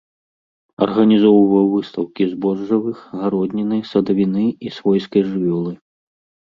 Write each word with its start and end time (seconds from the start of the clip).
Арганізоўваў 0.85 1.65
выстаўкі 1.75 2.23
збожжавых, 2.33 2.97
гародніны, 3.21 3.77
садавіны 3.93 4.45
і 4.69 4.79
свойскай 4.81 5.21
жывёлы. 5.31 5.71